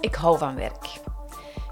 Ik 0.00 0.14
hou 0.14 0.38
van 0.38 0.54
werk. 0.54 1.00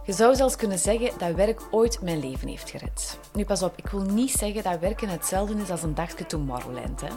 Je 0.05 0.13
zou 0.13 0.35
zelfs 0.35 0.57
kunnen 0.57 0.79
zeggen 0.79 1.19
dat 1.19 1.35
werk 1.35 1.63
ooit 1.71 2.03
mijn 2.03 2.19
leven 2.19 2.49
heeft 2.49 2.71
gered. 2.71 3.19
Nu 3.33 3.45
pas 3.45 3.63
op, 3.63 3.73
ik 3.77 3.89
wil 3.89 4.01
niet 4.01 4.31
zeggen 4.31 4.63
dat 4.63 4.79
werken 4.79 5.09
hetzelfde 5.09 5.63
is 5.63 5.71
als 5.71 5.83
een 5.83 5.95
dagje 5.95 6.27
Tomorrowland. 6.27 7.01
Hè? 7.01 7.09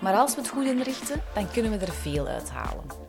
Maar 0.00 0.14
als 0.14 0.34
we 0.34 0.40
het 0.40 0.50
goed 0.50 0.64
inrichten, 0.64 1.22
dan 1.34 1.50
kunnen 1.50 1.78
we 1.78 1.86
er 1.86 1.92
veel 1.92 2.26
uithalen. 2.26 3.05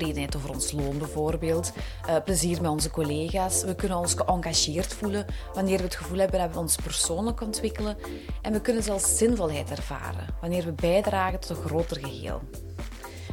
Tevredenheid 0.00 0.36
over 0.36 0.50
ons 0.50 0.72
loon 0.72 0.98
bijvoorbeeld, 0.98 1.72
uh, 2.08 2.16
plezier 2.24 2.62
met 2.62 2.70
onze 2.70 2.90
collega's. 2.90 3.64
We 3.64 3.74
kunnen 3.74 3.98
ons 3.98 4.14
geëngageerd 4.14 4.94
voelen 4.94 5.26
wanneer 5.54 5.76
we 5.76 5.82
het 5.82 5.94
gevoel 5.94 6.18
hebben 6.18 6.40
dat 6.40 6.52
we 6.52 6.58
ons 6.58 6.76
persoonlijk 6.76 7.40
ontwikkelen. 7.40 7.96
En 8.42 8.52
we 8.52 8.60
kunnen 8.60 8.82
zelfs 8.82 9.16
zinvolheid 9.16 9.70
ervaren 9.70 10.26
wanneer 10.40 10.64
we 10.64 10.72
bijdragen 10.72 11.40
tot 11.40 11.50
een 11.50 11.64
groter 11.64 11.96
geheel. 11.96 12.40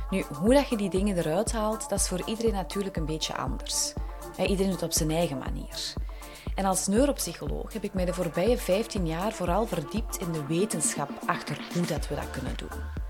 Nu, 0.10 0.24
hoe 0.34 0.54
dat 0.54 0.70
je 0.70 0.78
die 0.78 0.90
dingen 0.90 1.18
eruit 1.18 1.52
haalt, 1.52 1.90
dat 1.90 2.00
is 2.00 2.08
voor 2.08 2.22
iedereen 2.26 2.54
natuurlijk 2.54 2.96
een 2.96 3.06
beetje 3.06 3.36
anders. 3.36 3.94
Iedereen 4.38 4.72
doet 4.72 4.82
het 4.82 4.84
op 4.84 4.94
zijn 4.94 5.12
eigen 5.12 5.38
manier. 5.38 5.94
En 6.56 6.66
als 6.66 6.88
neuropsycholoog 6.88 7.74
heb 7.74 7.84
ik 7.84 7.94
mij 7.94 8.06
de 8.06 8.14
voorbije 8.14 8.58
15 8.58 9.08
jaar 9.08 9.32
vooral 9.32 9.66
verdiept 9.66 10.18
in 10.18 10.32
de 10.32 10.46
wetenschap 10.48 11.10
achter 11.26 11.58
hoe 11.74 11.86
dat 11.86 12.08
we 12.08 12.16
dat 12.16 12.30
kunnen 12.32 12.58
doen. 12.58 13.06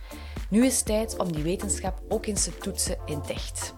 Nu 0.50 0.66
is 0.66 0.76
het 0.76 0.86
tijd 0.86 1.18
om 1.18 1.32
die 1.32 1.44
wetenschap 1.44 2.02
ook 2.10 2.26
eens 2.26 2.44
te 2.44 2.58
toetsen 2.58 2.98
in 3.06 3.22
echt. 3.28 3.74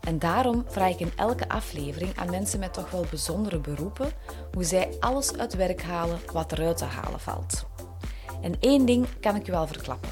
En 0.00 0.18
daarom 0.18 0.64
vraag 0.66 0.90
ik 0.90 1.00
in 1.00 1.12
elke 1.16 1.48
aflevering 1.48 2.18
aan 2.18 2.30
mensen 2.30 2.58
met 2.58 2.72
toch 2.72 2.90
wel 2.90 3.06
bijzondere 3.10 3.58
beroepen 3.58 4.12
hoe 4.52 4.64
zij 4.64 4.96
alles 5.00 5.36
uit 5.36 5.54
werk 5.54 5.82
halen 5.82 6.18
wat 6.32 6.52
eruit 6.52 6.76
te 6.76 6.84
halen 6.84 7.20
valt. 7.20 7.66
En 8.42 8.60
één 8.60 8.86
ding 8.86 9.06
kan 9.20 9.36
ik 9.36 9.48
u 9.48 9.52
wel 9.52 9.66
verklappen. 9.66 10.10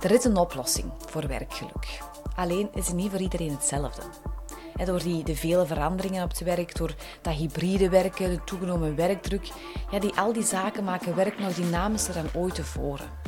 Er 0.00 0.10
is 0.10 0.24
een 0.24 0.36
oplossing 0.36 0.92
voor 0.98 1.26
werkgeluk. 1.26 1.98
Alleen 2.36 2.68
is 2.74 2.86
het 2.86 2.96
niet 2.96 3.10
voor 3.10 3.20
iedereen 3.20 3.50
hetzelfde. 3.50 4.02
door 4.84 5.02
die, 5.02 5.24
de 5.24 5.36
vele 5.36 5.66
veranderingen 5.66 6.22
op 6.24 6.30
het 6.30 6.40
werk, 6.40 6.76
door 6.76 6.94
dat 7.22 7.34
hybride 7.34 7.88
werken, 7.88 8.30
de 8.30 8.44
toegenomen 8.44 8.96
werkdruk, 8.96 9.48
ja, 9.90 9.98
die, 9.98 10.14
al 10.14 10.32
die 10.32 10.44
zaken 10.44 10.84
maken 10.84 11.16
werk 11.16 11.38
nog 11.38 11.54
dynamischer 11.54 12.14
dan 12.14 12.42
ooit 12.42 12.54
tevoren. 12.54 13.25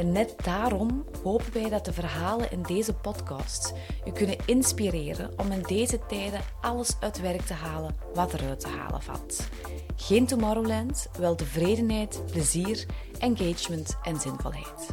En 0.00 0.12
net 0.12 0.34
daarom 0.44 1.04
hopen 1.22 1.52
wij 1.52 1.68
dat 1.68 1.84
de 1.84 1.92
verhalen 1.92 2.50
in 2.50 2.62
deze 2.62 2.94
podcast 2.94 3.72
u 4.06 4.10
kunnen 4.10 4.36
inspireren 4.46 5.30
om 5.36 5.52
in 5.52 5.62
deze 5.62 6.00
tijden 6.06 6.40
alles 6.60 6.96
uit 7.00 7.20
werk 7.20 7.40
te 7.40 7.52
halen 7.52 7.96
wat 8.14 8.32
eruit 8.32 8.60
te 8.60 8.68
halen 8.68 9.02
valt. 9.02 9.48
Geen 9.96 10.26
Tomorrowland, 10.26 11.08
wel 11.18 11.34
tevredenheid, 11.34 12.22
plezier, 12.30 12.86
engagement 13.18 13.96
en 14.02 14.20
zinvolheid. 14.20 14.86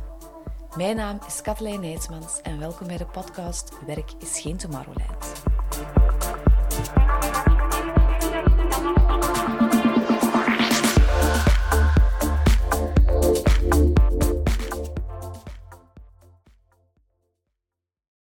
Mijn 0.75 0.95
naam 0.95 1.19
is 1.27 1.41
Kathleen 1.41 1.81
Nijtsmans 1.81 2.41
en 2.41 2.59
welkom 2.59 2.87
bij 2.87 2.97
de 2.97 3.05
podcast 3.05 3.71
Werk 3.85 4.11
is 4.19 4.39
geen 4.39 4.57
Tomorrowland. 4.57 5.46